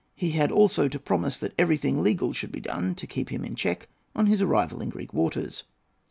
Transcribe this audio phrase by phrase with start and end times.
[0.15, 3.53] He had also to promise that everything legal should be done to keep him in
[3.53, 5.63] check on his arrival in Greek waters.